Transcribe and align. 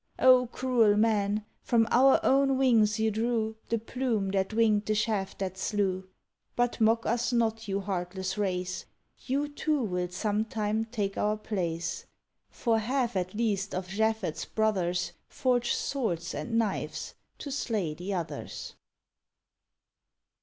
Oh, 0.17 0.47
cruel 0.47 0.97
men, 0.97 1.45
from 1.61 1.87
our 1.91 2.19
own 2.25 2.57
wings 2.57 2.99
you 2.99 3.11
drew 3.11 3.55
The 3.69 3.77
plume 3.77 4.29
that 4.31 4.51
winged 4.51 4.87
the 4.87 4.95
shaft 4.95 5.37
that 5.37 5.59
slew; 5.59 6.09
But 6.55 6.81
mock 6.81 7.05
us 7.05 7.31
not, 7.31 7.67
you 7.67 7.81
heartless 7.81 8.35
race, 8.35 8.85
You 9.27 9.47
too 9.47 9.83
will 9.83 10.09
some 10.09 10.43
time 10.45 10.85
take 10.85 11.19
our 11.19 11.37
place; 11.37 12.07
For 12.49 12.79
half 12.79 13.15
at 13.15 13.35
least 13.35 13.75
of 13.75 13.89
Japhet's 13.89 14.45
brothers 14.45 15.11
Forge 15.27 15.75
swords 15.75 16.33
and 16.33 16.57
knives 16.57 17.13
to 17.37 17.51
slay 17.51 17.93
the 17.93 18.15
others." 18.15 18.73